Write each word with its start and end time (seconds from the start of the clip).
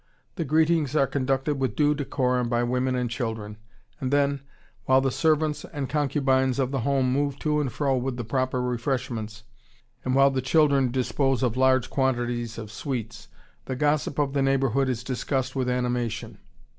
The 0.35 0.43
greetings 0.45 0.95
are 0.95 1.05
conducted 1.05 1.59
with 1.59 1.75
due 1.75 1.93
decorum 1.93 2.49
by 2.49 2.63
women 2.63 2.95
and 2.95 3.07
children, 3.07 3.57
and 3.99 4.09
then, 4.11 4.41
while 4.85 4.99
the 4.99 5.11
servants 5.11 5.63
and 5.63 5.87
concubines 5.91 6.57
of 6.57 6.71
the 6.71 6.79
home 6.79 7.11
move 7.13 7.37
to 7.41 7.61
and 7.61 7.71
fro 7.71 7.95
with 7.97 8.17
the 8.17 8.23
proper 8.23 8.59
refreshments, 8.63 9.43
and 10.03 10.15
while 10.15 10.31
the 10.31 10.41
children 10.41 10.89
dispose 10.89 11.43
of 11.43 11.55
large 11.55 11.91
quantities 11.91 12.57
of 12.57 12.71
sweets, 12.71 13.27
the 13.65 13.75
gossip 13.75 14.17
of 14.17 14.33
the 14.33 14.41
neighborhood 14.41 14.89
is 14.89 15.03
discussed 15.03 15.55
with 15.55 15.69
animation. 15.69 16.39